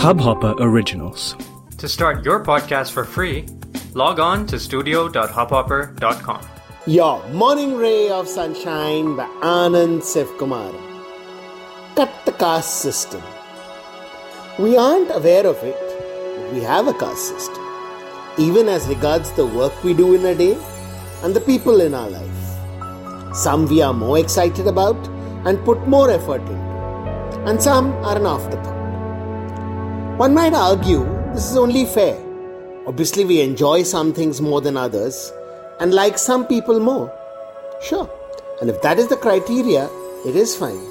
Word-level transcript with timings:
Hubhopper 0.00 0.54
Originals. 0.58 1.36
To 1.76 1.86
start 1.86 2.24
your 2.24 2.42
podcast 2.42 2.92
for 2.92 3.04
free, 3.04 3.44
log 3.92 4.18
on 4.18 4.46
to 4.46 4.58
studio.hubhopper.com. 4.58 6.40
Your 6.86 7.28
morning 7.28 7.76
ray 7.76 8.08
of 8.08 8.26
sunshine 8.26 9.14
by 9.14 9.26
Anand 9.42 10.00
Sivkumar. 10.00 10.72
Cut 11.96 12.10
the 12.24 12.32
caste 12.32 12.80
system. 12.80 13.20
We 14.58 14.78
aren't 14.78 15.14
aware 15.14 15.46
of 15.46 15.62
it, 15.62 15.76
but 16.38 16.50
we 16.54 16.62
have 16.62 16.88
a 16.88 16.94
caste 16.94 17.28
system, 17.28 17.62
even 18.38 18.70
as 18.70 18.88
regards 18.88 19.30
the 19.32 19.44
work 19.44 19.84
we 19.84 19.92
do 19.92 20.14
in 20.14 20.24
a 20.24 20.34
day 20.34 20.56
and 21.22 21.36
the 21.36 21.42
people 21.42 21.82
in 21.82 21.92
our 21.92 22.08
life. 22.08 23.36
Some 23.36 23.66
we 23.66 23.82
are 23.82 23.92
more 23.92 24.18
excited 24.18 24.66
about 24.66 24.96
and 25.44 25.62
put 25.62 25.86
more 25.86 26.10
effort 26.10 26.40
into, 26.40 27.44
and 27.44 27.62
some 27.62 27.92
are 28.02 28.16
an 28.16 28.24
afterthought. 28.24 28.79
One 30.20 30.34
might 30.34 30.52
argue 30.52 31.02
this 31.32 31.50
is 31.50 31.56
only 31.56 31.86
fair. 31.86 32.14
Obviously, 32.86 33.24
we 33.24 33.40
enjoy 33.40 33.84
some 33.84 34.12
things 34.12 34.42
more 34.42 34.60
than 34.60 34.76
others 34.76 35.32
and 35.80 35.94
like 35.94 36.18
some 36.18 36.46
people 36.46 36.78
more. 36.78 37.10
Sure, 37.80 38.06
and 38.60 38.68
if 38.68 38.82
that 38.82 38.98
is 38.98 39.08
the 39.08 39.16
criteria, 39.16 39.88
it 40.26 40.36
is 40.36 40.54
fine. 40.54 40.82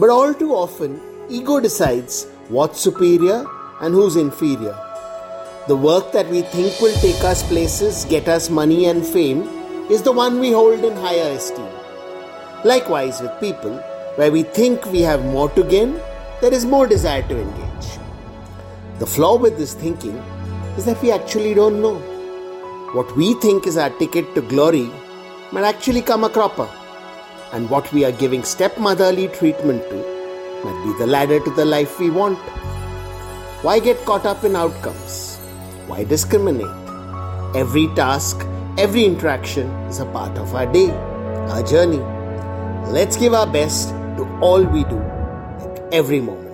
But 0.00 0.10
all 0.10 0.34
too 0.34 0.52
often, 0.52 1.00
ego 1.28 1.60
decides 1.60 2.24
what's 2.48 2.80
superior 2.80 3.46
and 3.80 3.94
who's 3.94 4.16
inferior. 4.16 4.76
The 5.68 5.76
work 5.76 6.10
that 6.10 6.28
we 6.28 6.42
think 6.42 6.80
will 6.80 6.96
take 6.96 7.22
us 7.22 7.44
places, 7.44 8.04
get 8.06 8.26
us 8.26 8.50
money 8.50 8.86
and 8.86 9.06
fame, 9.06 9.42
is 9.88 10.02
the 10.02 10.10
one 10.10 10.40
we 10.40 10.50
hold 10.50 10.82
in 10.82 10.96
higher 10.96 11.30
esteem. 11.36 11.68
Likewise, 12.64 13.20
with 13.20 13.38
people, 13.38 13.76
where 14.16 14.32
we 14.32 14.42
think 14.42 14.84
we 14.86 15.02
have 15.02 15.24
more 15.24 15.50
to 15.50 15.62
gain, 15.62 16.00
there 16.40 16.52
is 16.52 16.66
more 16.66 16.88
desire 16.88 17.22
to 17.28 17.40
engage. 17.40 17.63
The 19.04 19.10
flaw 19.10 19.36
with 19.36 19.58
this 19.58 19.74
thinking 19.74 20.16
is 20.78 20.86
that 20.86 21.02
we 21.02 21.12
actually 21.12 21.52
don't 21.52 21.82
know. 21.82 21.96
What 22.94 23.14
we 23.14 23.34
think 23.34 23.66
is 23.66 23.76
our 23.76 23.90
ticket 23.98 24.34
to 24.34 24.40
glory 24.40 24.88
might 25.52 25.64
actually 25.64 26.00
come 26.00 26.24
a 26.24 26.30
cropper, 26.30 26.66
and 27.52 27.68
what 27.68 27.92
we 27.92 28.06
are 28.06 28.12
giving 28.12 28.44
stepmotherly 28.44 29.28
treatment 29.28 29.82
to 29.90 29.96
might 30.64 30.84
be 30.86 30.98
the 30.98 31.06
ladder 31.06 31.38
to 31.38 31.50
the 31.50 31.66
life 31.66 32.00
we 32.00 32.08
want. 32.08 32.38
Why 33.60 33.78
get 33.78 34.02
caught 34.06 34.24
up 34.24 34.42
in 34.42 34.56
outcomes? 34.56 35.36
Why 35.86 36.04
discriminate? 36.04 36.74
Every 37.54 37.88
task, 37.88 38.46
every 38.78 39.04
interaction 39.04 39.68
is 39.92 40.00
a 40.00 40.06
part 40.06 40.38
of 40.38 40.54
our 40.54 40.64
day, 40.64 40.88
our 41.50 41.62
journey. 41.62 42.00
Let's 42.90 43.18
give 43.18 43.34
our 43.34 43.46
best 43.46 43.90
to 43.90 44.26
all 44.40 44.64
we 44.64 44.82
do, 44.84 44.98
make 45.58 45.92
every 45.92 46.22
moment 46.22 46.53